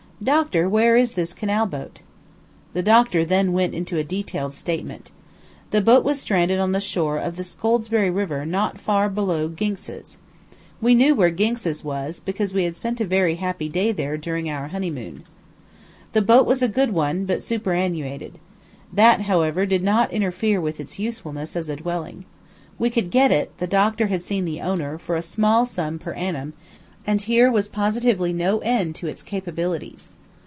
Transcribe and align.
Doctor, 0.23 0.69
where 0.69 0.95
is 0.97 1.13
this 1.13 1.33
canal 1.33 1.65
boat?" 1.65 2.01
The 2.73 2.83
doctor 2.83 3.25
then 3.25 3.53
went 3.53 3.73
into 3.73 3.97
a 3.97 4.03
detailed 4.03 4.53
statement. 4.53 5.09
The 5.71 5.81
boat 5.81 6.03
was 6.03 6.21
stranded 6.21 6.59
on 6.59 6.73
the 6.73 6.79
shore 6.79 7.17
of 7.17 7.37
the 7.37 7.43
Scoldsbury 7.43 8.11
river 8.11 8.45
not 8.45 8.79
far 8.79 9.09
below 9.09 9.49
Ginx's. 9.49 10.19
We 10.79 10.93
knew 10.93 11.15
where 11.15 11.31
Ginx's 11.31 11.83
was, 11.83 12.19
because 12.19 12.53
we 12.53 12.65
had 12.65 12.75
spent 12.75 13.01
a 13.01 13.03
very 13.05 13.37
happy 13.37 13.67
day 13.67 13.91
there, 13.91 14.15
during 14.15 14.47
our 14.47 14.67
honeymoon. 14.67 15.23
The 16.13 16.21
boat 16.21 16.45
was 16.45 16.61
a 16.61 16.67
good 16.67 16.91
one, 16.93 17.25
but 17.25 17.41
superannuated. 17.41 18.37
That, 18.93 19.21
however, 19.21 19.65
did 19.65 19.81
not 19.81 20.13
interfere 20.13 20.61
with 20.61 20.79
its 20.79 20.99
usefulness 20.99 21.55
as 21.55 21.67
a 21.67 21.77
dwelling. 21.77 22.25
We 22.77 22.91
could 22.91 23.09
get 23.09 23.31
it 23.31 23.57
the 23.57 23.65
doctor 23.65 24.05
had 24.05 24.21
seen 24.21 24.45
the 24.45 24.61
owner 24.61 24.99
for 24.99 25.15
a 25.15 25.21
small 25.23 25.65
sum 25.65 25.97
per 25.97 26.13
annum, 26.13 26.53
and 27.07 27.21
here 27.23 27.51
was 27.51 27.67
positively 27.67 28.31
no 28.31 28.59
end 28.59 28.93
to 28.93 29.07
its 29.07 29.23
capabilities. 29.23 30.13